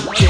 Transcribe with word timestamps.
쉽지 0.00 0.29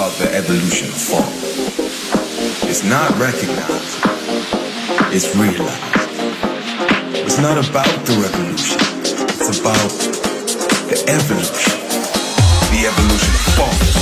about 0.00 0.16
the 0.16 0.34
evolution 0.34 0.88
of 0.88 0.94
form. 0.94 1.28
It's 2.70 2.82
not 2.82 3.10
recognized, 3.18 4.00
it's 5.12 5.36
realized. 5.36 5.82
It's 7.26 7.36
not 7.36 7.58
about 7.58 8.06
the 8.06 8.16
revolution, 8.16 8.78
it's 8.80 9.60
about 9.60 9.90
the 10.88 11.04
evolution, 11.06 11.80
the 12.72 12.86
evolution 12.86 13.34
of 13.34 13.40
form. 13.58 13.99